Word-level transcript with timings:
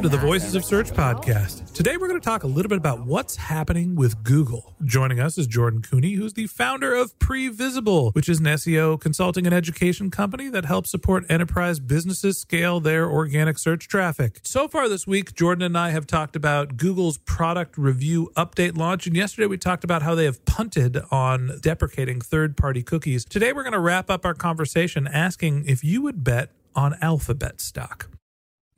Welcome 0.00 0.12
to 0.12 0.16
the 0.16 0.26
Voices 0.26 0.54
of 0.54 0.64
Search 0.64 0.90
podcast. 0.92 1.74
Today 1.74 1.98
we're 1.98 2.08
going 2.08 2.18
to 2.18 2.24
talk 2.24 2.42
a 2.42 2.46
little 2.46 2.70
bit 2.70 2.78
about 2.78 3.04
what's 3.04 3.36
happening 3.36 3.96
with 3.96 4.24
Google. 4.24 4.74
Joining 4.82 5.20
us 5.20 5.36
is 5.36 5.46
Jordan 5.46 5.82
Koene, 5.82 6.16
who's 6.16 6.32
the 6.32 6.46
founder 6.46 6.94
of 6.94 7.18
Previsible, 7.18 8.14
which 8.14 8.26
is 8.26 8.38
an 8.38 8.46
SEO 8.46 8.98
consulting 8.98 9.44
and 9.44 9.54
education 9.54 10.10
company 10.10 10.48
that 10.48 10.64
helps 10.64 10.90
support 10.90 11.26
enterprise 11.28 11.80
businesses 11.80 12.38
scale 12.38 12.80
their 12.80 13.10
organic 13.10 13.58
search 13.58 13.88
traffic. 13.88 14.40
So 14.42 14.68
far 14.68 14.88
this 14.88 15.06
week, 15.06 15.34
Jordan 15.34 15.64
and 15.64 15.76
I 15.76 15.90
have 15.90 16.06
talked 16.06 16.34
about 16.34 16.78
Google's 16.78 17.18
product 17.18 17.76
review 17.76 18.32
update 18.38 18.78
launch, 18.78 19.06
and 19.06 19.14
yesterday 19.14 19.48
we 19.48 19.58
talked 19.58 19.84
about 19.84 20.00
how 20.00 20.14
they 20.14 20.24
have 20.24 20.42
punted 20.46 20.96
on 21.10 21.58
deprecating 21.60 22.22
third-party 22.22 22.84
cookies. 22.84 23.26
Today 23.26 23.52
we're 23.52 23.64
going 23.64 23.74
to 23.74 23.78
wrap 23.78 24.08
up 24.08 24.24
our 24.24 24.32
conversation 24.32 25.06
asking 25.06 25.66
if 25.66 25.84
you 25.84 26.00
would 26.00 26.24
bet 26.24 26.52
on 26.74 26.96
Alphabet 27.02 27.60
stock. 27.60 28.08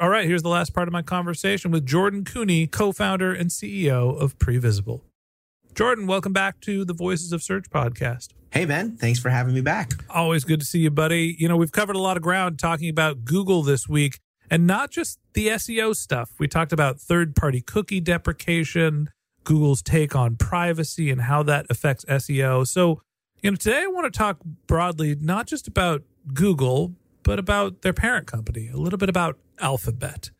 All 0.00 0.08
right, 0.08 0.28
here's 0.28 0.44
the 0.44 0.48
last 0.48 0.72
part 0.72 0.86
of 0.86 0.92
my 0.92 1.02
conversation 1.02 1.72
with 1.72 1.84
Jordan 1.84 2.22
Koene, 2.22 2.68
co-founder 2.70 3.34
and 3.34 3.50
CEO 3.50 4.16
of 4.16 4.38
Previsible. 4.38 5.00
Jordan, 5.74 6.06
welcome 6.06 6.32
back 6.32 6.60
to 6.60 6.84
the 6.84 6.94
Voices 6.94 7.32
of 7.32 7.42
Search 7.42 7.68
podcast. 7.68 8.28
Hey, 8.52 8.64
Ben. 8.64 8.96
Thanks 8.96 9.18
for 9.18 9.30
having 9.30 9.54
me 9.54 9.60
back. 9.60 9.94
Always 10.08 10.44
good 10.44 10.60
to 10.60 10.66
see 10.66 10.78
you, 10.78 10.92
buddy. 10.92 11.34
You 11.36 11.48
know, 11.48 11.56
we've 11.56 11.72
covered 11.72 11.96
a 11.96 11.98
lot 11.98 12.16
of 12.16 12.22
ground 12.22 12.60
talking 12.60 12.88
about 12.88 13.24
Google 13.24 13.64
this 13.64 13.88
week 13.88 14.20
and 14.48 14.68
not 14.68 14.92
just 14.92 15.18
the 15.32 15.48
SEO 15.48 15.96
stuff. 15.96 16.30
We 16.38 16.46
talked 16.46 16.72
about 16.72 17.00
third 17.00 17.34
party 17.34 17.60
cookie 17.60 17.98
deprecation, 17.98 19.10
Google's 19.42 19.82
take 19.82 20.14
on 20.14 20.36
privacy 20.36 21.10
and 21.10 21.22
how 21.22 21.42
that 21.42 21.66
affects 21.70 22.04
SEO. 22.04 22.68
So, 22.68 23.02
you 23.42 23.50
know, 23.50 23.56
today 23.56 23.82
I 23.82 23.88
want 23.88 24.04
to 24.04 24.16
talk 24.16 24.38
broadly, 24.68 25.16
not 25.20 25.48
just 25.48 25.66
about 25.66 26.04
Google, 26.32 26.94
but 27.28 27.38
about 27.38 27.82
their 27.82 27.92
parent 27.92 28.26
company, 28.26 28.70
a 28.72 28.78
little 28.78 28.96
bit 28.96 29.10
about 29.10 29.38
Alphabet. 29.60 30.30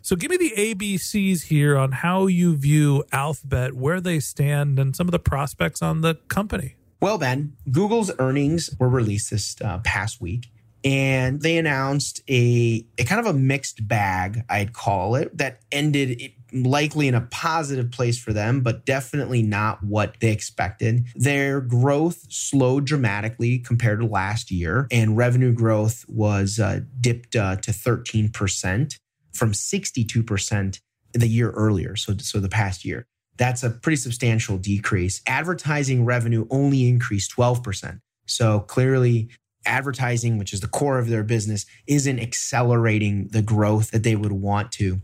So, 0.00 0.16
give 0.16 0.30
me 0.30 0.38
the 0.38 0.54
ABCs 0.56 1.42
here 1.48 1.76
on 1.76 1.92
how 1.92 2.26
you 2.26 2.56
view 2.56 3.04
Alphabet, 3.12 3.74
where 3.74 4.00
they 4.00 4.18
stand, 4.18 4.78
and 4.78 4.96
some 4.96 5.06
of 5.06 5.12
the 5.12 5.18
prospects 5.18 5.82
on 5.82 6.00
the 6.00 6.14
company. 6.28 6.76
Well, 7.02 7.18
Ben, 7.18 7.52
Google's 7.70 8.10
earnings 8.18 8.70
were 8.80 8.88
released 8.88 9.30
this 9.30 9.56
uh, 9.62 9.80
past 9.80 10.22
week, 10.22 10.46
and 10.82 11.42
they 11.42 11.58
announced 11.58 12.22
a, 12.30 12.82
a 12.96 13.04
kind 13.04 13.20
of 13.20 13.26
a 13.26 13.38
mixed 13.38 13.86
bag, 13.86 14.42
I'd 14.48 14.72
call 14.72 15.16
it, 15.16 15.36
that 15.36 15.60
ended 15.70 16.32
likely 16.52 17.08
in 17.08 17.14
a 17.14 17.22
positive 17.22 17.90
place 17.90 18.18
for 18.18 18.32
them, 18.32 18.60
but 18.60 18.84
definitely 18.84 19.42
not 19.42 19.82
what 19.82 20.16
they 20.20 20.30
expected. 20.30 21.06
Their 21.14 21.60
growth 21.60 22.26
slowed 22.30 22.86
dramatically 22.86 23.58
compared 23.58 24.00
to 24.00 24.06
last 24.06 24.50
year, 24.50 24.86
and 24.90 25.16
revenue 25.16 25.52
growth 25.52 26.04
was 26.08 26.58
uh, 26.58 26.80
dipped 27.00 27.36
uh, 27.36 27.56
to 27.56 27.70
13% 27.70 28.98
from 29.32 29.52
62% 29.52 30.80
the 31.12 31.28
year 31.28 31.50
earlier, 31.50 31.96
so, 31.96 32.14
so 32.18 32.40
the 32.40 32.48
past 32.48 32.84
year. 32.84 33.06
That's 33.36 33.62
a 33.62 33.70
pretty 33.70 33.96
substantial 33.96 34.58
decrease. 34.58 35.22
Advertising 35.26 36.04
revenue 36.04 36.46
only 36.50 36.88
increased 36.88 37.34
12%. 37.36 38.00
So 38.26 38.60
clearly, 38.60 39.30
advertising, 39.64 40.38
which 40.38 40.52
is 40.52 40.60
the 40.60 40.68
core 40.68 40.98
of 40.98 41.08
their 41.08 41.22
business, 41.22 41.66
isn't 41.86 42.18
accelerating 42.18 43.28
the 43.28 43.42
growth 43.42 43.90
that 43.92 44.02
they 44.02 44.16
would 44.16 44.32
want 44.32 44.72
to. 44.72 45.00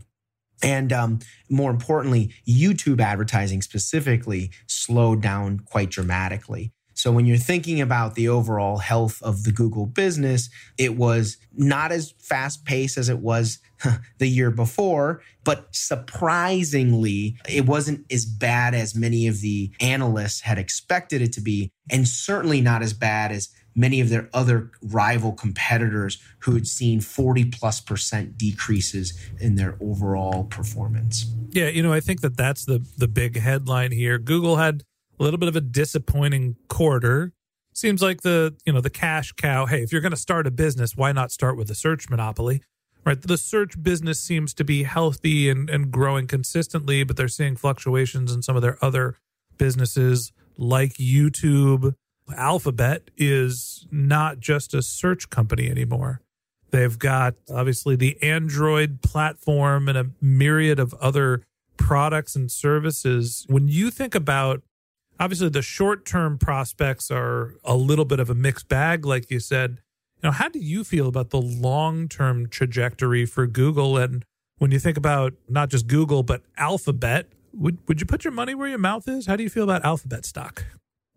And 0.65 0.91
um, 0.91 1.19
more 1.47 1.69
importantly, 1.69 2.33
YouTube 2.47 2.99
advertising 2.99 3.61
specifically 3.61 4.51
slowed 4.65 5.21
down 5.21 5.59
quite 5.59 5.91
dramatically. 5.91 6.73
So 6.95 7.11
when 7.11 7.25
you're 7.25 7.37
thinking 7.37 7.81
about 7.81 8.15
the 8.15 8.29
overall 8.29 8.77
health 8.77 9.21
of 9.21 9.43
the 9.43 9.51
Google 9.51 9.85
business, 9.85 10.49
it 10.77 10.95
was 10.95 11.37
not 11.53 11.91
as 11.91 12.13
fast 12.19 12.65
paced 12.65 12.97
as 12.97 13.09
it 13.09 13.19
was 13.19 13.59
the 14.17 14.27
year 14.27 14.49
before, 14.49 15.21
but 15.43 15.67
surprisingly, 15.71 17.37
it 17.47 17.65
wasn't 17.65 18.05
as 18.11 18.25
bad 18.25 18.73
as 18.73 18.95
many 18.95 19.27
of 19.27 19.41
the 19.41 19.71
analysts 19.81 20.41
had 20.41 20.57
expected 20.57 21.21
it 21.21 21.33
to 21.33 21.41
be, 21.41 21.69
and 21.91 22.07
certainly 22.07 22.61
not 22.61 22.81
as 22.81 22.93
bad 22.93 23.31
as 23.31 23.49
many 23.75 23.99
of 23.99 24.09
their 24.09 24.29
other 24.33 24.71
rival 24.81 25.33
competitors 25.33 26.17
who 26.39 26.53
had 26.53 26.65
seen 26.65 27.01
40 27.01 27.45
plus 27.45 27.81
percent 27.81 28.37
decreases 28.37 29.13
in 29.39 29.55
their 29.55 29.77
overall 29.81 30.45
performance. 30.45 31.25
Yeah, 31.49 31.67
you 31.67 31.83
know, 31.83 31.91
I 31.91 31.99
think 31.99 32.21
that 32.21 32.37
that's 32.37 32.65
the 32.65 32.85
the 32.97 33.07
big 33.07 33.37
headline 33.37 33.91
here. 33.91 34.17
Google 34.17 34.55
had 34.57 34.83
a 35.19 35.23
little 35.23 35.37
bit 35.37 35.49
of 35.49 35.55
a 35.55 35.61
disappointing 35.61 36.55
quarter. 36.67 37.33
seems 37.73 38.01
like 38.01 38.21
the 38.21 38.55
you 38.65 38.73
know 38.73 38.81
the 38.81 38.89
cash 38.89 39.31
cow 39.33 39.65
hey 39.65 39.81
if 39.81 39.91
you're 39.91 40.01
going 40.01 40.11
to 40.11 40.17
start 40.17 40.47
a 40.47 40.51
business 40.51 40.95
why 40.95 41.11
not 41.11 41.31
start 41.31 41.57
with 41.57 41.69
a 41.69 41.75
search 41.75 42.09
monopoly 42.09 42.61
right 43.05 43.21
the 43.21 43.37
search 43.37 43.81
business 43.81 44.19
seems 44.19 44.53
to 44.53 44.63
be 44.63 44.83
healthy 44.83 45.49
and, 45.49 45.69
and 45.69 45.91
growing 45.91 46.27
consistently 46.27 47.03
but 47.03 47.17
they're 47.17 47.27
seeing 47.27 47.55
fluctuations 47.55 48.33
in 48.33 48.41
some 48.41 48.55
of 48.55 48.61
their 48.61 48.77
other 48.81 49.17
businesses 49.57 50.31
like 50.57 50.93
youtube 50.93 51.95
alphabet 52.35 53.09
is 53.17 53.87
not 53.91 54.39
just 54.39 54.73
a 54.73 54.81
search 54.81 55.29
company 55.29 55.69
anymore 55.69 56.21
they've 56.71 56.97
got 56.97 57.35
obviously 57.53 57.95
the 57.95 58.21
android 58.23 59.01
platform 59.01 59.87
and 59.87 59.97
a 59.97 60.09
myriad 60.21 60.79
of 60.79 60.93
other 60.95 61.43
products 61.77 62.35
and 62.35 62.51
services 62.51 63.45
when 63.47 63.67
you 63.67 63.91
think 63.91 64.15
about 64.15 64.63
obviously 65.19 65.49
the 65.49 65.61
short 65.61 66.05
term 66.05 66.37
prospects 66.37 67.11
are 67.11 67.55
a 67.63 67.75
little 67.75 68.05
bit 68.05 68.19
of 68.19 68.29
a 68.29 68.35
mixed 68.35 68.67
bag, 68.67 69.05
like 69.05 69.29
you 69.31 69.39
said. 69.39 69.81
You 70.21 70.29
know, 70.29 70.31
how 70.31 70.49
do 70.49 70.59
you 70.59 70.83
feel 70.83 71.07
about 71.07 71.29
the 71.29 71.41
long 71.41 72.07
term 72.07 72.47
trajectory 72.47 73.25
for 73.25 73.47
Google? 73.47 73.97
And 73.97 74.25
when 74.57 74.71
you 74.71 74.79
think 74.79 74.97
about 74.97 75.33
not 75.49 75.69
just 75.69 75.87
Google, 75.87 76.23
but 76.23 76.41
Alphabet, 76.57 77.27
would, 77.53 77.77
would 77.87 77.99
you 77.99 78.05
put 78.05 78.23
your 78.23 78.33
money 78.33 78.55
where 78.55 78.67
your 78.67 78.77
mouth 78.77 79.07
is? 79.07 79.27
How 79.27 79.35
do 79.35 79.43
you 79.43 79.49
feel 79.49 79.63
about 79.63 79.83
Alphabet 79.85 80.25
stock? 80.25 80.65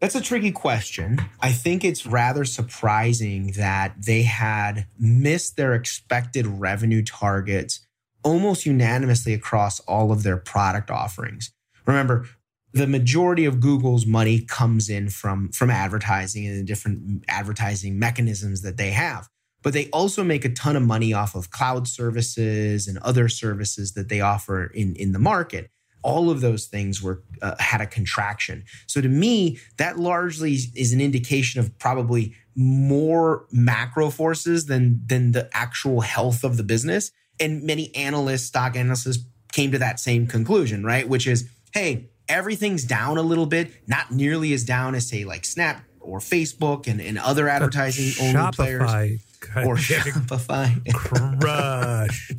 That's 0.01 0.15
a 0.15 0.21
tricky 0.21 0.53
question. 0.53 1.19
I 1.41 1.51
think 1.51 1.85
it's 1.85 2.07
rather 2.07 2.45
surprising 2.45 3.53
that 3.53 3.95
they 4.01 4.23
had 4.23 4.87
missed 4.97 5.57
their 5.57 5.75
expected 5.75 6.47
revenue 6.47 7.03
targets 7.03 7.81
almost 8.23 8.65
unanimously 8.65 9.35
across 9.35 9.81
all 9.81 10.13
of 10.13 10.23
their 10.23 10.37
product 10.37 10.91
offerings. 10.91 11.53
Remember, 11.85 12.27
the 12.73 12.87
majority 12.87 13.45
of 13.45 13.61
Google's 13.61 14.07
money 14.07 14.41
comes 14.41 14.89
in 14.89 15.09
from 15.09 15.51
from 15.51 15.71
advertising 15.71 16.47
and 16.47 16.59
the 16.59 16.65
different 16.65 17.25
advertising 17.27 17.99
mechanisms 17.99 18.63
that 18.63 18.77
they 18.77 18.91
have. 18.91 19.29
But 19.63 19.73
they 19.73 19.89
also 19.91 20.23
make 20.23 20.45
a 20.45 20.51
ton 20.51 20.77
of 20.77 20.83
money 20.83 21.13
off 21.13 21.35
of 21.35 21.51
cloud 21.51 21.89
services 21.89 22.87
and 22.87 22.99
other 22.99 23.29
services 23.29 23.95
that 23.95 24.09
they 24.09 24.21
offer 24.21 24.67
in 24.67 24.95
in 24.95 25.13
the 25.13 25.19
market. 25.19 25.71
All 26.03 26.31
of 26.31 26.41
those 26.41 26.67
things 26.67 27.03
were 27.03 27.23
uh, 27.43 27.55
had 27.59 27.81
a 27.81 27.87
contraction. 27.87 28.65
So 28.87 29.01
to 29.01 29.09
me, 29.09 29.59
that 29.77 29.99
largely 29.99 30.53
is 30.53 30.93
an 30.93 31.01
indication 31.01 31.61
of 31.61 31.77
probably 31.79 32.35
more 32.55 33.47
macro 33.53 34.11
forces 34.11 34.67
than 34.67 35.03
than 35.07 35.33
the 35.33 35.49
actual 35.53 36.01
health 36.01 36.45
of 36.45 36.57
the 36.57 36.63
business. 36.63 37.11
And 37.41 37.63
many 37.63 37.95
analysts, 37.95 38.45
stock 38.45 38.77
analysts, 38.77 39.19
came 39.53 39.71
to 39.73 39.79
that 39.79 40.01
same 40.01 40.27
conclusion, 40.27 40.85
right? 40.85 41.09
Which 41.09 41.27
is, 41.27 41.49
hey, 41.73 42.09
everything's 42.29 42.85
down 42.85 43.17
a 43.17 43.23
little 43.23 43.47
bit, 43.47 43.73
not 43.87 44.11
nearly 44.11 44.53
as 44.53 44.65
down 44.65 44.95
as 44.95 45.09
say 45.09 45.25
like 45.25 45.45
Snap 45.45 45.83
or 46.01 46.19
Facebook 46.19 46.87
and, 46.87 47.01
and 47.01 47.19
other 47.19 47.49
advertising 47.49 48.13
only 48.27 48.53
players. 48.53 49.19
or 49.57 49.77
Shopify. 49.77 50.93
Crush. 50.93 52.33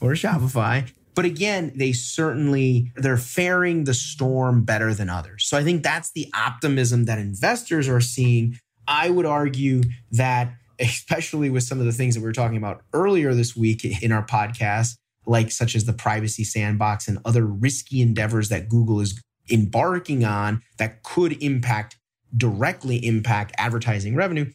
or 0.00 0.12
Shopify. 0.12 0.90
But 1.14 1.24
again, 1.24 1.72
they 1.74 1.92
certainly 1.92 2.92
they're 2.96 3.16
faring 3.16 3.84
the 3.84 3.94
storm 3.94 4.64
better 4.64 4.94
than 4.94 5.10
others. 5.10 5.46
So 5.46 5.56
I 5.56 5.64
think 5.64 5.82
that's 5.82 6.12
the 6.12 6.30
optimism 6.34 7.04
that 7.06 7.18
investors 7.18 7.88
are 7.88 8.00
seeing. 8.00 8.58
I 8.86 9.10
would 9.10 9.26
argue 9.26 9.82
that 10.12 10.54
especially 10.80 11.50
with 11.50 11.62
some 11.62 11.78
of 11.78 11.84
the 11.84 11.92
things 11.92 12.14
that 12.14 12.20
we 12.20 12.26
were 12.26 12.32
talking 12.32 12.56
about 12.56 12.82
earlier 12.92 13.34
this 13.34 13.54
week 13.54 13.84
in 14.02 14.12
our 14.12 14.24
podcast, 14.24 14.96
like 15.26 15.52
such 15.52 15.76
as 15.76 15.84
the 15.84 15.92
privacy 15.92 16.42
sandbox 16.42 17.06
and 17.06 17.18
other 17.24 17.44
risky 17.44 18.00
endeavors 18.00 18.48
that 18.48 18.68
Google 18.68 19.00
is 19.00 19.20
embarking 19.50 20.24
on 20.24 20.62
that 20.78 21.02
could 21.02 21.42
impact 21.42 21.96
directly 22.36 23.04
impact 23.04 23.52
advertising 23.58 24.14
revenue, 24.14 24.50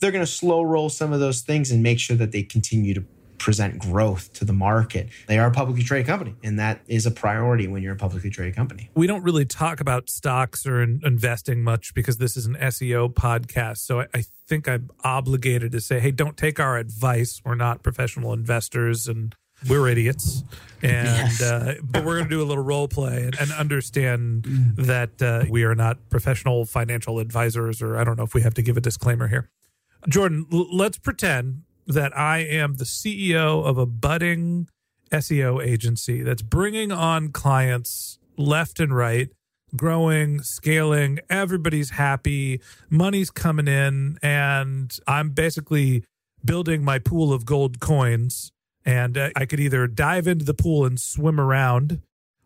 they're 0.00 0.10
going 0.10 0.24
to 0.24 0.30
slow 0.30 0.62
roll 0.62 0.88
some 0.88 1.12
of 1.12 1.20
those 1.20 1.42
things 1.42 1.70
and 1.70 1.82
make 1.82 1.98
sure 1.98 2.16
that 2.16 2.32
they 2.32 2.42
continue 2.42 2.94
to 2.94 3.04
present 3.40 3.78
growth 3.78 4.32
to 4.34 4.44
the 4.44 4.52
market. 4.52 5.08
They 5.26 5.38
are 5.38 5.48
a 5.48 5.50
publicly 5.50 5.82
traded 5.82 6.06
company, 6.06 6.36
and 6.44 6.58
that 6.58 6.82
is 6.86 7.06
a 7.06 7.10
priority 7.10 7.66
when 7.66 7.82
you're 7.82 7.94
a 7.94 7.96
publicly 7.96 8.30
traded 8.30 8.54
company. 8.54 8.90
We 8.94 9.06
don't 9.06 9.24
really 9.24 9.46
talk 9.46 9.80
about 9.80 10.08
stocks 10.08 10.66
or 10.66 10.82
in 10.82 11.00
investing 11.04 11.64
much 11.64 11.94
because 11.94 12.18
this 12.18 12.36
is 12.36 12.46
an 12.46 12.54
SEO 12.54 13.12
podcast. 13.12 13.78
So 13.78 14.02
I, 14.02 14.06
I 14.14 14.24
think 14.46 14.68
I'm 14.68 14.90
obligated 15.02 15.72
to 15.72 15.80
say, 15.80 15.98
hey, 15.98 16.10
don't 16.10 16.36
take 16.36 16.60
our 16.60 16.76
advice. 16.76 17.40
We're 17.44 17.54
not 17.54 17.82
professional 17.82 18.32
investors 18.32 19.08
and 19.08 19.34
we're 19.68 19.88
idiots 19.88 20.42
and 20.82 21.06
yes. 21.06 21.42
uh, 21.42 21.74
but 21.82 22.02
we're 22.04 22.16
going 22.16 22.28
to 22.28 22.34
do 22.34 22.42
a 22.42 22.48
little 22.48 22.64
role 22.64 22.88
play 22.88 23.24
and, 23.24 23.38
and 23.38 23.52
understand 23.52 24.44
mm. 24.44 24.76
that 24.76 25.20
uh, 25.20 25.44
we 25.50 25.64
are 25.64 25.74
not 25.74 25.98
professional 26.08 26.64
financial 26.64 27.18
advisors 27.18 27.82
or 27.82 27.98
i 27.98 28.02
don't 28.02 28.16
know 28.16 28.24
if 28.24 28.32
we 28.32 28.40
have 28.40 28.54
to 28.54 28.62
give 28.62 28.78
a 28.78 28.80
disclaimer 28.80 29.28
here 29.28 29.50
jordan 30.08 30.46
l- 30.50 30.74
let's 30.74 30.96
pretend 30.96 31.60
that 31.86 32.16
i 32.16 32.38
am 32.38 32.76
the 32.76 32.84
ceo 32.84 33.64
of 33.64 33.78
a 33.78 33.86
budding 33.86 34.68
seo 35.12 35.64
agency 35.64 36.22
that's 36.22 36.42
bringing 36.42 36.92
on 36.92 37.30
clients 37.30 38.18
left 38.36 38.80
and 38.80 38.94
right 38.94 39.30
growing 39.76 40.42
scaling. 40.42 41.20
Everybody's 41.28 41.90
happy. 41.90 42.60
Money's 42.88 43.30
coming 43.30 43.68
in 43.68 44.18
and 44.20 44.98
i'm 45.06 45.30
basically 45.30 46.02
building 46.44 46.82
my 46.84 46.98
pool 46.98 47.32
of 47.32 47.44
gold 47.44 47.80
coins. 47.80 48.52
And 48.84 49.18
uh, 49.18 49.30
I 49.36 49.44
could 49.44 49.60
either 49.60 49.86
dive 49.86 50.26
into 50.26 50.44
the 50.44 50.54
pool 50.54 50.86
and 50.86 50.98
swim 50.98 51.38
around, 51.38 52.00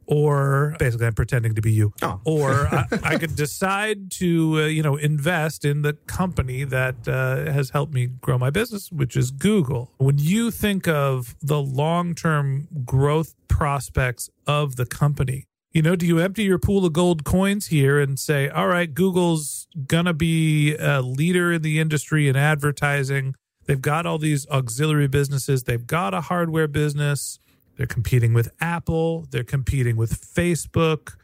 or 0.06 0.76
basically 0.78 1.06
I'm 1.06 1.14
pretending 1.14 1.54
to 1.54 1.62
be 1.62 1.72
you, 1.72 1.92
oh. 2.02 2.20
or 2.24 2.52
I, 2.72 2.86
I, 3.02 3.18
could 3.18 3.36
decide 3.36 4.10
to 4.12 4.62
uh, 4.62 4.66
you 4.66 4.82
know 4.82 4.96
invest 4.96 5.64
in 5.64 5.82
the 5.82 5.94
company 5.94 6.64
that 6.64 7.08
uh, 7.08 7.50
has 7.50 7.70
helped 7.70 7.92
me 7.92 8.06
grow 8.06 8.38
my 8.38 8.50
business, 8.50 8.90
which 8.90 9.16
is 9.16 9.30
Google. 9.30 9.92
When 9.98 10.18
you 10.18 10.50
think 10.50 10.88
of 10.88 11.34
the 11.40 11.60
long 11.60 12.14
term 12.14 12.68
growth 12.84 13.34
prospects 13.48 14.30
of 14.46 14.76
the 14.76 14.86
company. 14.86 15.46
You 15.72 15.82
know, 15.82 15.96
do 15.96 16.06
you 16.06 16.20
empty 16.20 16.44
your 16.44 16.60
pool 16.60 16.86
of 16.86 16.92
gold 16.92 17.24
coins 17.24 17.66
here 17.66 17.98
and 17.98 18.16
say, 18.16 18.48
all 18.48 18.68
right, 18.68 18.94
Google's 18.94 19.66
going 19.88 20.04
to 20.04 20.14
be 20.14 20.76
a 20.76 21.02
leader 21.02 21.52
in 21.52 21.62
the 21.62 21.80
industry 21.80 22.28
in 22.28 22.36
advertising 22.36 23.34
They've 23.66 23.80
got 23.80 24.06
all 24.06 24.18
these 24.18 24.46
auxiliary 24.48 25.08
businesses. 25.08 25.64
They've 25.64 25.86
got 25.86 26.14
a 26.14 26.22
hardware 26.22 26.68
business. 26.68 27.38
They're 27.76 27.86
competing 27.86 28.34
with 28.34 28.50
Apple. 28.60 29.26
They're 29.30 29.44
competing 29.44 29.96
with 29.96 30.20
Facebook. 30.20 31.14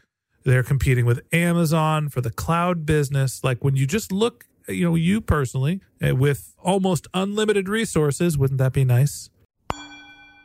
They're 0.43 0.63
competing 0.63 1.05
with 1.05 1.21
Amazon 1.31 2.09
for 2.09 2.21
the 2.21 2.31
cloud 2.31 2.85
business. 2.85 3.43
Like 3.43 3.63
when 3.63 3.75
you 3.75 3.85
just 3.85 4.11
look, 4.11 4.45
you 4.67 4.85
know, 4.85 4.95
you 4.95 5.21
personally 5.21 5.81
eh, 6.01 6.11
with 6.11 6.53
almost 6.59 7.07
unlimited 7.13 7.69
resources, 7.69 8.37
wouldn't 8.37 8.57
that 8.57 8.73
be 8.73 8.83
nice? 8.83 9.29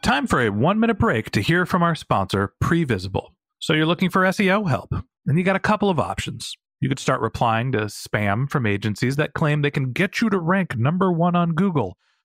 Time 0.02 0.26
for 0.26 0.40
a 0.40 0.50
one 0.50 0.78
minute 0.78 0.98
break 0.98 1.30
to 1.32 1.40
hear 1.40 1.66
from 1.66 1.82
our 1.82 1.94
sponsor, 1.94 2.52
Previsible. 2.62 3.30
So 3.58 3.72
you're 3.72 3.86
looking 3.86 4.10
for 4.10 4.22
SEO 4.22 4.68
help, 4.68 4.92
and 5.26 5.38
you 5.38 5.42
got 5.42 5.56
a 5.56 5.60
couple 5.60 5.90
of 5.90 5.98
options. 5.98 6.54
You 6.80 6.88
could 6.88 6.98
start 6.98 7.20
replying 7.22 7.72
to 7.72 7.86
spam 7.86 8.48
from 8.48 8.66
agencies 8.66 9.16
that 9.16 9.32
claim 9.32 9.62
they 9.62 9.70
can 9.70 9.92
get 9.92 10.20
you 10.20 10.28
to 10.28 10.38
rank 10.38 10.76
number 10.76 11.10
one 11.10 11.34
on 11.34 11.54
Google. 11.54 11.96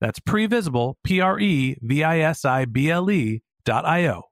that's 0.00 0.20
previsible, 0.20 0.94
P 1.04 1.20
R 1.20 1.38
E 1.40 1.78
V 1.80 2.04
I 2.04 2.20
S 2.20 2.44
I 2.44 2.64
B 2.64 2.90
L 2.90 3.10
E 3.10 3.42
dot 3.64 3.86
I 3.86 4.06
O. 4.08 4.22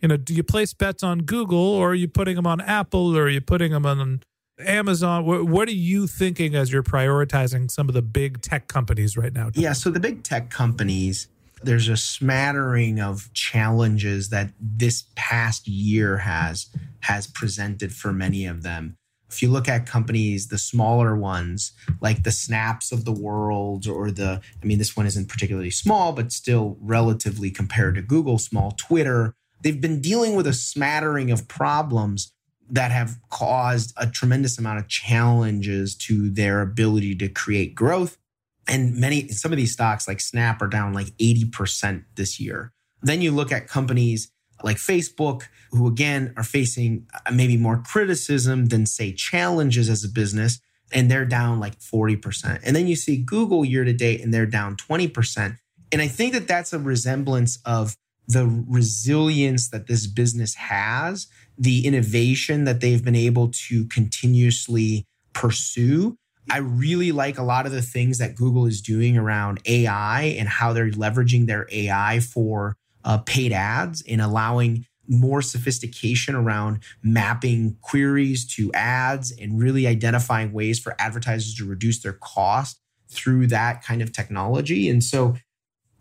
You 0.00 0.08
know, 0.08 0.16
do 0.16 0.32
you 0.32 0.42
place 0.42 0.72
bets 0.74 1.02
on 1.02 1.20
Google 1.20 1.58
or 1.58 1.90
are 1.90 1.94
you 1.94 2.08
putting 2.08 2.36
them 2.36 2.46
on 2.46 2.60
Apple 2.60 3.16
or 3.16 3.24
are 3.24 3.28
you 3.28 3.40
putting 3.40 3.72
them 3.72 3.84
on 3.84 4.22
Amazon? 4.60 5.24
What, 5.26 5.46
what 5.46 5.68
are 5.68 5.72
you 5.72 6.06
thinking 6.06 6.54
as 6.54 6.72
you're 6.72 6.82
prioritizing 6.84 7.70
some 7.70 7.88
of 7.88 7.94
the 7.94 8.02
big 8.02 8.40
tech 8.40 8.68
companies 8.68 9.16
right 9.16 9.32
now? 9.32 9.50
Yeah, 9.54 9.72
so 9.72 9.90
the 9.90 10.00
big 10.00 10.22
tech 10.22 10.50
companies, 10.50 11.28
there's 11.62 11.88
a 11.88 11.96
smattering 11.96 13.00
of 13.00 13.32
challenges 13.32 14.28
that 14.30 14.52
this 14.60 15.04
past 15.16 15.66
year 15.66 16.18
has 16.18 16.68
has 17.00 17.26
presented 17.26 17.92
for 17.92 18.12
many 18.12 18.46
of 18.46 18.62
them 18.62 18.96
if 19.30 19.42
you 19.42 19.50
look 19.50 19.68
at 19.68 19.86
companies, 19.86 20.48
the 20.48 20.58
smaller 20.58 21.14
ones 21.14 21.72
like 22.00 22.22
the 22.22 22.30
Snaps 22.30 22.92
of 22.92 23.04
the 23.04 23.12
world, 23.12 23.86
or 23.86 24.10
the, 24.10 24.40
I 24.62 24.66
mean, 24.66 24.78
this 24.78 24.96
one 24.96 25.06
isn't 25.06 25.28
particularly 25.28 25.70
small, 25.70 26.12
but 26.12 26.32
still 26.32 26.78
relatively 26.80 27.50
compared 27.50 27.94
to 27.96 28.02
Google, 28.02 28.38
small 28.38 28.72
Twitter, 28.72 29.34
they've 29.62 29.80
been 29.80 30.00
dealing 30.00 30.34
with 30.34 30.46
a 30.46 30.52
smattering 30.52 31.30
of 31.30 31.48
problems 31.48 32.32
that 32.70 32.90
have 32.90 33.18
caused 33.30 33.94
a 33.96 34.06
tremendous 34.06 34.58
amount 34.58 34.78
of 34.78 34.88
challenges 34.88 35.94
to 35.94 36.30
their 36.30 36.60
ability 36.60 37.14
to 37.16 37.28
create 37.28 37.74
growth. 37.74 38.18
And 38.66 38.96
many, 38.96 39.28
some 39.28 39.52
of 39.52 39.56
these 39.56 39.72
stocks 39.72 40.06
like 40.06 40.20
Snap 40.20 40.60
are 40.60 40.68
down 40.68 40.92
like 40.92 41.08
80% 41.16 42.04
this 42.16 42.38
year. 42.38 42.72
Then 43.00 43.22
you 43.22 43.30
look 43.30 43.52
at 43.52 43.68
companies 43.68 44.30
like 44.62 44.76
Facebook, 44.76 45.42
who 45.70 45.86
again 45.86 46.32
are 46.36 46.44
facing 46.44 47.06
uh, 47.14 47.30
maybe 47.32 47.56
more 47.56 47.78
criticism 47.78 48.66
than, 48.66 48.86
say, 48.86 49.12
challenges 49.12 49.88
as 49.88 50.04
a 50.04 50.08
business, 50.08 50.60
and 50.92 51.10
they're 51.10 51.24
down 51.24 51.60
like 51.60 51.78
40%. 51.78 52.60
And 52.64 52.74
then 52.74 52.86
you 52.86 52.96
see 52.96 53.18
Google 53.18 53.64
year 53.64 53.84
to 53.84 53.92
date, 53.92 54.20
and 54.20 54.32
they're 54.32 54.46
down 54.46 54.76
20%. 54.76 55.56
And 55.92 56.02
I 56.02 56.08
think 56.08 56.32
that 56.34 56.48
that's 56.48 56.72
a 56.72 56.78
resemblance 56.78 57.58
of 57.64 57.96
the 58.26 58.46
resilience 58.68 59.70
that 59.70 59.86
this 59.86 60.06
business 60.06 60.54
has, 60.54 61.28
the 61.56 61.86
innovation 61.86 62.64
that 62.64 62.80
they've 62.80 63.02
been 63.02 63.16
able 63.16 63.50
to 63.68 63.86
continuously 63.86 65.06
pursue. 65.32 66.16
I 66.50 66.58
really 66.58 67.12
like 67.12 67.38
a 67.38 67.42
lot 67.42 67.66
of 67.66 67.72
the 67.72 67.82
things 67.82 68.18
that 68.18 68.34
Google 68.34 68.66
is 68.66 68.80
doing 68.80 69.16
around 69.16 69.60
AI 69.66 70.22
and 70.38 70.48
how 70.48 70.72
they're 70.72 70.90
leveraging 70.90 71.46
their 71.46 71.66
AI 71.70 72.20
for 72.20 72.76
uh, 73.04 73.18
paid 73.18 73.52
ads 73.52 74.02
and 74.08 74.20
allowing 74.20 74.86
more 75.08 75.40
sophistication 75.40 76.34
around 76.34 76.80
mapping 77.02 77.76
queries 77.80 78.46
to 78.46 78.70
ads 78.74 79.32
and 79.32 79.58
really 79.58 79.86
identifying 79.86 80.52
ways 80.52 80.78
for 80.78 80.94
advertisers 80.98 81.54
to 81.54 81.64
reduce 81.64 82.02
their 82.02 82.12
cost 82.12 82.78
through 83.10 83.46
that 83.46 83.82
kind 83.82 84.02
of 84.02 84.12
technology. 84.12 84.88
And 84.88 85.02
so 85.02 85.36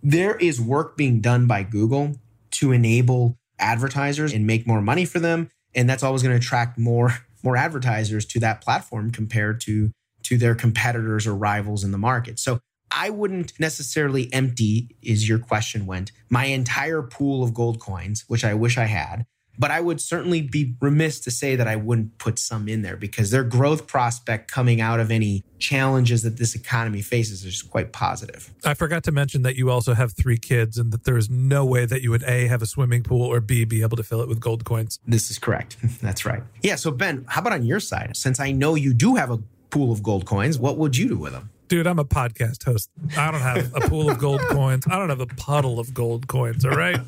there 0.03 0.35
is 0.35 0.59
work 0.59 0.97
being 0.97 1.21
done 1.21 1.47
by 1.47 1.63
Google 1.63 2.15
to 2.51 2.71
enable 2.71 3.37
advertisers 3.59 4.33
and 4.33 4.45
make 4.45 4.67
more 4.67 4.81
money 4.81 5.05
for 5.05 5.19
them. 5.19 5.49
And 5.73 5.89
that's 5.89 6.03
always 6.03 6.21
going 6.21 6.37
to 6.37 6.45
attract 6.45 6.77
more, 6.77 7.13
more 7.43 7.55
advertisers 7.55 8.25
to 8.27 8.39
that 8.41 8.61
platform 8.61 9.11
compared 9.11 9.61
to, 9.61 9.91
to 10.23 10.37
their 10.37 10.55
competitors 10.55 11.25
or 11.25 11.35
rivals 11.35 11.83
in 11.83 11.91
the 11.91 11.97
market. 11.97 12.39
So 12.39 12.59
I 12.91 13.09
wouldn't 13.09 13.59
necessarily 13.59 14.31
empty, 14.33 14.95
is 15.01 15.27
your 15.27 15.39
question 15.39 15.85
went, 15.85 16.11
my 16.29 16.45
entire 16.45 17.01
pool 17.01 17.43
of 17.43 17.53
gold 17.53 17.79
coins, 17.79 18.25
which 18.27 18.45
I 18.45 18.53
wish 18.53 18.77
I 18.77 18.85
had. 18.85 19.25
But 19.59 19.71
I 19.71 19.81
would 19.81 19.99
certainly 19.99 20.41
be 20.41 20.75
remiss 20.79 21.19
to 21.21 21.31
say 21.31 21.55
that 21.55 21.67
I 21.67 21.75
wouldn't 21.75 22.19
put 22.19 22.37
some 22.37 22.67
in 22.67 22.83
there 22.83 22.95
because 22.95 23.31
their 23.31 23.43
growth 23.43 23.87
prospect 23.87 24.51
coming 24.51 24.81
out 24.81 24.99
of 24.99 25.09
any 25.09 25.43
challenges 25.57 26.21
that 26.23 26.37
this 26.37 26.53
economy 26.53 27.01
faces 27.01 27.43
is 27.43 27.63
quite 27.63 27.91
positive. 27.91 28.53
I 28.63 28.75
forgot 28.75 29.03
to 29.05 29.11
mention 29.11 29.41
that 29.41 29.55
you 29.55 29.71
also 29.71 29.95
have 29.95 30.13
three 30.13 30.37
kids 30.37 30.77
and 30.77 30.91
that 30.91 31.05
there's 31.05 31.27
no 31.29 31.65
way 31.65 31.87
that 31.87 32.03
you 32.03 32.11
would 32.11 32.23
A, 32.23 32.45
have 32.47 32.61
a 32.61 32.67
swimming 32.67 33.01
pool 33.01 33.23
or 33.23 33.41
B, 33.41 33.65
be 33.65 33.81
able 33.81 33.97
to 33.97 34.03
fill 34.03 34.21
it 34.21 34.27
with 34.27 34.39
gold 34.39 34.63
coins. 34.63 34.99
This 35.07 35.31
is 35.31 35.39
correct. 35.39 35.77
That's 36.01 36.23
right. 36.23 36.43
Yeah. 36.61 36.75
So, 36.75 36.91
Ben, 36.91 37.25
how 37.27 37.41
about 37.41 37.53
on 37.53 37.65
your 37.65 37.79
side? 37.79 38.15
Since 38.15 38.39
I 38.39 38.51
know 38.51 38.75
you 38.75 38.93
do 38.93 39.15
have 39.15 39.31
a 39.31 39.39
pool 39.71 39.91
of 39.91 40.03
gold 40.03 40.27
coins, 40.27 40.59
what 40.59 40.77
would 40.77 40.95
you 40.95 41.09
do 41.09 41.17
with 41.17 41.33
them? 41.33 41.49
Dude, 41.67 41.87
I'm 41.87 41.99
a 41.99 42.05
podcast 42.05 42.63
host. 42.63 42.89
I 43.17 43.31
don't 43.31 43.41
have 43.41 43.73
a 43.75 43.81
pool 43.89 44.09
of 44.09 44.19
gold 44.19 44.41
coins. 44.41 44.85
I 44.87 44.97
don't 44.97 45.09
have 45.09 45.21
a 45.21 45.25
puddle 45.25 45.79
of 45.79 45.93
gold 45.93 46.27
coins. 46.27 46.65
All 46.65 46.71
right. 46.71 46.99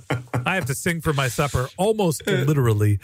I 0.45 0.55
have 0.55 0.65
to 0.65 0.75
sing 0.75 1.01
for 1.01 1.13
my 1.13 1.27
supper 1.27 1.69
almost 1.77 2.25
literally. 2.27 2.99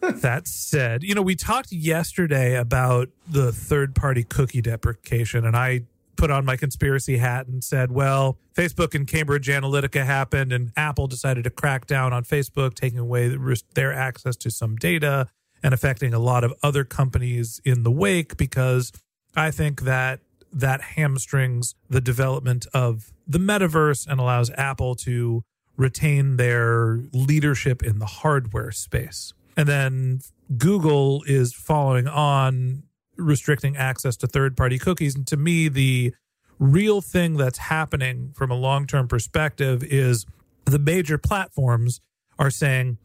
that 0.00 0.46
said, 0.46 1.02
you 1.02 1.14
know, 1.14 1.22
we 1.22 1.34
talked 1.36 1.72
yesterday 1.72 2.56
about 2.56 3.08
the 3.28 3.52
third 3.52 3.94
party 3.94 4.24
cookie 4.24 4.60
deprecation, 4.60 5.44
and 5.44 5.56
I 5.56 5.82
put 6.16 6.30
on 6.30 6.44
my 6.44 6.56
conspiracy 6.56 7.16
hat 7.16 7.46
and 7.46 7.64
said, 7.64 7.90
well, 7.90 8.38
Facebook 8.54 8.94
and 8.94 9.06
Cambridge 9.06 9.48
Analytica 9.48 10.04
happened, 10.04 10.52
and 10.52 10.72
Apple 10.76 11.06
decided 11.06 11.44
to 11.44 11.50
crack 11.50 11.86
down 11.86 12.12
on 12.12 12.24
Facebook, 12.24 12.74
taking 12.74 12.98
away 12.98 13.36
their 13.74 13.92
access 13.92 14.36
to 14.36 14.50
some 14.50 14.76
data 14.76 15.28
and 15.62 15.72
affecting 15.72 16.12
a 16.12 16.18
lot 16.18 16.44
of 16.44 16.52
other 16.62 16.84
companies 16.84 17.60
in 17.64 17.82
the 17.82 17.90
wake 17.90 18.36
because 18.36 18.92
I 19.36 19.50
think 19.50 19.82
that 19.82 20.20
that 20.52 20.80
hamstrings 20.82 21.74
the 21.88 22.00
development 22.00 22.66
of 22.74 23.12
the 23.26 23.38
metaverse 23.38 24.06
and 24.06 24.20
allows 24.20 24.50
Apple 24.56 24.94
to 24.94 25.42
retain 25.76 26.36
their 26.36 27.00
leadership 27.12 27.82
in 27.82 27.98
the 27.98 28.06
hardware 28.06 28.70
space. 28.70 29.32
And 29.56 29.68
then 29.68 30.20
Google 30.56 31.22
is 31.26 31.54
following 31.54 32.06
on 32.06 32.82
restricting 33.16 33.76
access 33.76 34.16
to 34.16 34.26
third 34.26 34.56
party 34.56 34.78
cookies. 34.78 35.14
And 35.14 35.26
to 35.28 35.36
me, 35.36 35.68
the 35.68 36.14
real 36.58 37.00
thing 37.00 37.36
that's 37.36 37.58
happening 37.58 38.32
from 38.34 38.50
a 38.50 38.54
long 38.54 38.86
term 38.86 39.08
perspective 39.08 39.82
is 39.82 40.26
the 40.64 40.78
major 40.78 41.18
platforms 41.18 42.00
are 42.38 42.50
saying, 42.50 42.98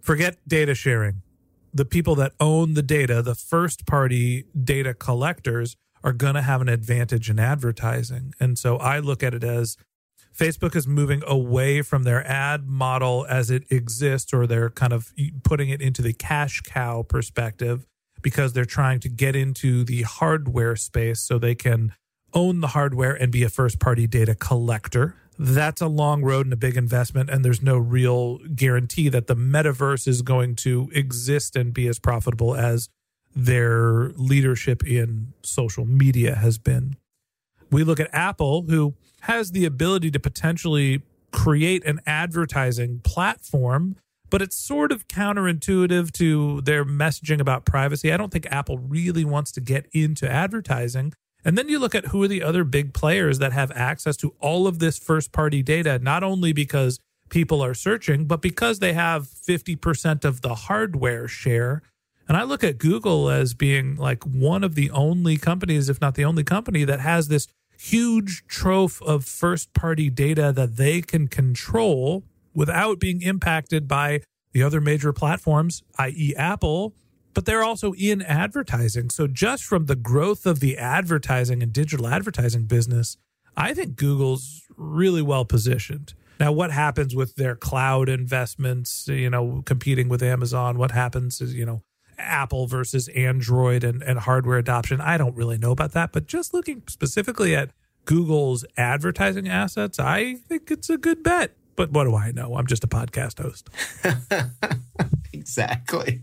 forget 0.00 0.36
data 0.46 0.74
sharing. 0.74 1.22
The 1.72 1.84
people 1.84 2.14
that 2.16 2.32
own 2.40 2.74
the 2.74 2.82
data, 2.82 3.22
the 3.22 3.34
first 3.34 3.86
party 3.86 4.44
data 4.64 4.92
collectors, 4.94 5.76
are 6.02 6.12
going 6.12 6.34
to 6.34 6.42
have 6.42 6.60
an 6.60 6.68
advantage 6.68 7.28
in 7.28 7.38
advertising. 7.38 8.32
And 8.40 8.58
so 8.58 8.76
I 8.76 8.98
look 8.98 9.22
at 9.22 9.34
it 9.34 9.44
as 9.44 9.76
Facebook 10.36 10.76
is 10.76 10.86
moving 10.86 11.22
away 11.26 11.82
from 11.82 12.04
their 12.04 12.26
ad 12.26 12.66
model 12.66 13.26
as 13.28 13.50
it 13.50 13.64
exists, 13.70 14.32
or 14.32 14.46
they're 14.46 14.70
kind 14.70 14.92
of 14.92 15.12
putting 15.42 15.68
it 15.68 15.82
into 15.82 16.02
the 16.02 16.12
cash 16.12 16.62
cow 16.62 17.02
perspective 17.02 17.86
because 18.22 18.52
they're 18.52 18.64
trying 18.64 19.00
to 19.00 19.08
get 19.08 19.34
into 19.34 19.84
the 19.84 20.02
hardware 20.02 20.76
space 20.76 21.20
so 21.20 21.38
they 21.38 21.54
can 21.54 21.92
own 22.32 22.60
the 22.60 22.68
hardware 22.68 23.14
and 23.14 23.32
be 23.32 23.42
a 23.42 23.48
first 23.48 23.80
party 23.80 24.06
data 24.06 24.34
collector. 24.34 25.16
That's 25.38 25.80
a 25.80 25.88
long 25.88 26.22
road 26.22 26.46
and 26.46 26.52
a 26.52 26.56
big 26.56 26.76
investment, 26.76 27.30
and 27.30 27.44
there's 27.44 27.62
no 27.62 27.78
real 27.78 28.38
guarantee 28.54 29.08
that 29.08 29.26
the 29.26 29.34
metaverse 29.34 30.06
is 30.06 30.22
going 30.22 30.54
to 30.56 30.90
exist 30.94 31.56
and 31.56 31.72
be 31.72 31.88
as 31.88 31.98
profitable 31.98 32.54
as 32.54 32.88
their 33.34 34.10
leadership 34.16 34.86
in 34.86 35.32
social 35.42 35.84
media 35.84 36.34
has 36.34 36.58
been. 36.58 36.96
We 37.70 37.84
look 37.84 38.00
at 38.00 38.10
Apple, 38.12 38.62
who 38.68 38.94
has 39.22 39.52
the 39.52 39.64
ability 39.64 40.10
to 40.12 40.20
potentially 40.20 41.02
create 41.30 41.84
an 41.84 42.00
advertising 42.06 43.00
platform, 43.04 43.96
but 44.28 44.42
it's 44.42 44.56
sort 44.56 44.92
of 44.92 45.08
counterintuitive 45.08 46.10
to 46.12 46.60
their 46.62 46.84
messaging 46.84 47.40
about 47.40 47.64
privacy. 47.64 48.12
I 48.12 48.16
don't 48.16 48.32
think 48.32 48.46
Apple 48.50 48.78
really 48.78 49.24
wants 49.24 49.52
to 49.52 49.60
get 49.60 49.86
into 49.92 50.28
advertising. 50.28 51.12
And 51.44 51.56
then 51.56 51.68
you 51.68 51.78
look 51.78 51.94
at 51.94 52.06
who 52.06 52.22
are 52.22 52.28
the 52.28 52.42
other 52.42 52.64
big 52.64 52.92
players 52.92 53.38
that 53.38 53.52
have 53.52 53.70
access 53.72 54.16
to 54.18 54.34
all 54.40 54.66
of 54.66 54.78
this 54.78 54.98
first 54.98 55.32
party 55.32 55.62
data, 55.62 55.98
not 55.98 56.22
only 56.22 56.52
because 56.52 56.98
people 57.30 57.62
are 57.62 57.74
searching, 57.74 58.26
but 58.26 58.42
because 58.42 58.80
they 58.80 58.92
have 58.92 59.26
50% 59.26 60.24
of 60.24 60.42
the 60.42 60.54
hardware 60.54 61.28
share 61.28 61.82
and 62.30 62.36
I 62.36 62.44
look 62.44 62.62
at 62.62 62.78
Google 62.78 63.28
as 63.28 63.54
being 63.54 63.96
like 63.96 64.22
one 64.22 64.62
of 64.62 64.76
the 64.76 64.88
only 64.92 65.36
companies, 65.36 65.88
if 65.88 66.00
not 66.00 66.14
the 66.14 66.24
only 66.24 66.44
company, 66.44 66.84
that 66.84 67.00
has 67.00 67.26
this 67.26 67.48
huge 67.76 68.44
trove 68.46 69.02
of 69.04 69.24
first 69.24 69.74
party 69.74 70.10
data 70.10 70.52
that 70.54 70.76
they 70.76 71.00
can 71.02 71.26
control 71.26 72.22
without 72.54 73.00
being 73.00 73.20
impacted 73.20 73.88
by 73.88 74.20
the 74.52 74.62
other 74.62 74.80
major 74.80 75.12
platforms, 75.12 75.82
i.e., 75.98 76.32
Apple. 76.36 76.94
But 77.34 77.46
they're 77.46 77.64
also 77.64 77.94
in 77.94 78.22
advertising. 78.22 79.10
So, 79.10 79.26
just 79.26 79.64
from 79.64 79.86
the 79.86 79.96
growth 79.96 80.46
of 80.46 80.60
the 80.60 80.78
advertising 80.78 81.64
and 81.64 81.72
digital 81.72 82.06
advertising 82.06 82.66
business, 82.66 83.16
I 83.56 83.74
think 83.74 83.96
Google's 83.96 84.62
really 84.76 85.22
well 85.22 85.44
positioned. 85.44 86.14
Now, 86.38 86.52
what 86.52 86.70
happens 86.70 87.12
with 87.12 87.34
their 87.34 87.56
cloud 87.56 88.08
investments, 88.08 89.08
you 89.08 89.30
know, 89.30 89.64
competing 89.66 90.08
with 90.08 90.22
Amazon? 90.22 90.78
What 90.78 90.92
happens 90.92 91.40
is, 91.40 91.54
you 91.54 91.66
know, 91.66 91.82
Apple 92.20 92.66
versus 92.66 93.08
Android 93.08 93.84
and, 93.84 94.02
and 94.02 94.18
hardware 94.20 94.58
adoption. 94.58 95.00
I 95.00 95.16
don't 95.16 95.36
really 95.36 95.58
know 95.58 95.72
about 95.72 95.92
that, 95.92 96.12
but 96.12 96.26
just 96.26 96.54
looking 96.54 96.82
specifically 96.88 97.54
at 97.54 97.70
Google's 98.04 98.64
advertising 98.76 99.48
assets, 99.48 99.98
I 99.98 100.34
think 100.34 100.70
it's 100.70 100.90
a 100.90 100.98
good 100.98 101.22
bet. 101.22 101.56
But 101.76 101.92
what 101.92 102.04
do 102.04 102.14
I 102.14 102.30
know? 102.32 102.56
I'm 102.56 102.66
just 102.66 102.84
a 102.84 102.88
podcast 102.88 103.40
host. 103.40 103.70
exactly. 105.32 106.22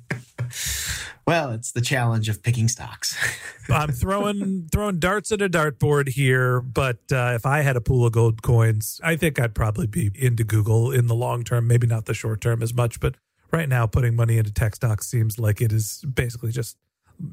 Well, 1.25 1.51
it's 1.51 1.71
the 1.71 1.81
challenge 1.81 2.29
of 2.29 2.41
picking 2.41 2.67
stocks. 2.67 3.17
I'm 3.69 3.91
throwing 3.91 4.69
throwing 4.71 4.99
darts 4.99 5.31
at 5.31 5.41
a 5.41 5.49
dartboard 5.49 6.09
here, 6.09 6.61
but 6.61 6.99
uh, 7.11 7.33
if 7.35 7.45
I 7.45 7.61
had 7.61 7.75
a 7.75 7.81
pool 7.81 8.05
of 8.05 8.13
gold 8.13 8.41
coins, 8.41 9.01
I 9.03 9.17
think 9.17 9.39
I'd 9.39 9.53
probably 9.53 9.87
be 9.87 10.11
into 10.15 10.43
Google 10.45 10.91
in 10.91 11.07
the 11.07 11.15
long 11.15 11.43
term, 11.43 11.67
maybe 11.67 11.85
not 11.85 12.05
the 12.05 12.13
short 12.13 12.39
term 12.39 12.63
as 12.63 12.73
much, 12.73 12.99
but 12.99 13.15
right 13.51 13.69
now 13.69 13.87
putting 13.87 14.15
money 14.15 14.37
into 14.37 14.51
tech 14.51 14.75
stocks 14.75 15.07
seems 15.07 15.39
like 15.39 15.61
it 15.61 15.71
is 15.71 16.03
basically 16.13 16.51
just 16.51 16.77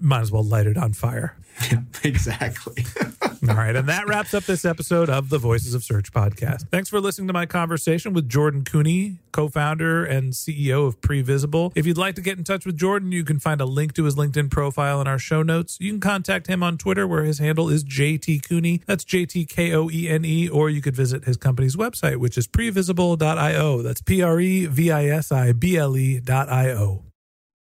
might 0.00 0.20
as 0.20 0.32
well 0.32 0.42
light 0.44 0.66
it 0.66 0.76
on 0.76 0.92
fire. 0.92 1.36
Yeah, 1.70 1.80
exactly. 2.04 2.84
All 3.48 3.56
right. 3.56 3.76
And 3.76 3.88
that 3.88 4.08
wraps 4.08 4.32
up 4.32 4.44
this 4.44 4.64
episode 4.64 5.10
of 5.10 5.28
the 5.28 5.38
Voices 5.38 5.74
of 5.74 5.84
Search 5.84 6.12
podcast. 6.12 6.68
Thanks 6.70 6.88
for 6.88 7.00
listening 7.00 7.26
to 7.28 7.34
my 7.34 7.44
conversation 7.46 8.14
with 8.14 8.28
Jordan 8.28 8.64
Koene, 8.64 9.18
co 9.32 9.48
founder 9.48 10.04
and 10.04 10.32
CEO 10.32 10.86
of 10.86 11.00
Previsible. 11.00 11.72
If 11.74 11.86
you'd 11.86 11.98
like 11.98 12.14
to 12.14 12.22
get 12.22 12.38
in 12.38 12.44
touch 12.44 12.64
with 12.64 12.76
Jordan, 12.76 13.12
you 13.12 13.24
can 13.24 13.38
find 13.38 13.60
a 13.60 13.66
link 13.66 13.92
to 13.94 14.04
his 14.04 14.14
LinkedIn 14.14 14.50
profile 14.50 15.00
in 15.00 15.06
our 15.06 15.18
show 15.18 15.42
notes. 15.42 15.76
You 15.80 15.92
can 15.92 16.00
contact 16.00 16.46
him 16.46 16.62
on 16.62 16.78
Twitter, 16.78 17.06
where 17.06 17.24
his 17.24 17.38
handle 17.38 17.68
is 17.68 17.84
JT 17.84 18.48
Koene. 18.48 18.82
That's 18.86 19.04
J 19.04 19.26
T 19.26 19.44
K 19.44 19.74
O 19.74 19.90
E 19.90 20.08
N 20.08 20.24
E. 20.24 20.48
Or 20.48 20.70
you 20.70 20.80
could 20.80 20.96
visit 20.96 21.24
his 21.24 21.36
company's 21.36 21.76
website, 21.76 22.16
which 22.16 22.38
is 22.38 22.48
previsible.io. 22.48 23.82
That's 23.82 24.00
P 24.00 24.22
R 24.22 24.40
E 24.40 24.66
V 24.66 24.90
I 24.90 25.06
S 25.06 25.30
I 25.30 25.52
B 25.52 25.76
L 25.76 25.96
E.io. 25.96 27.04